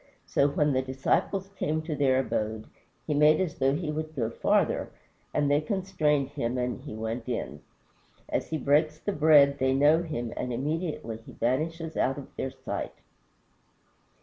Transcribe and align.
So 0.25 0.47
when 0.47 0.73
the 0.73 0.81
disciples 0.81 1.51
came 1.57 1.83
to 1.83 1.95
their 1.95 2.17
abode 2.17 2.65
"he 3.05 3.13
made 3.13 3.39
as 3.39 3.59
though 3.59 3.75
he 3.75 3.91
would 3.91 4.15
go 4.15 4.31
farther," 4.31 4.89
and 5.31 5.47
they 5.51 5.61
constrained 5.61 6.29
him 6.29 6.57
and 6.57 6.81
he 6.81 6.95
went 6.95 7.29
in. 7.29 7.61
As 8.27 8.47
he 8.47 8.57
breaks 8.57 8.97
the 8.99 9.11
bread 9.11 9.59
they 9.59 9.75
know 9.75 10.01
him, 10.01 10.33
and 10.35 10.51
immediately 10.51 11.17
he 11.17 11.33
vanishes 11.33 11.95
out 11.97 12.17
of 12.17 12.35
their 12.35 12.49
sight. 12.49 12.95